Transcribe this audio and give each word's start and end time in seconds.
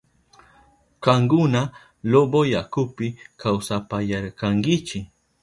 Kankuna 1.03 1.61
Loboyakupi 2.11 3.07
kawsapayarkankichi. 3.41 4.99